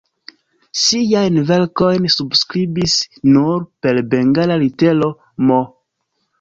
[0.83, 2.97] Siajn verkojn subskribis
[3.37, 5.15] nur per bengala litero
[5.51, 5.57] "M".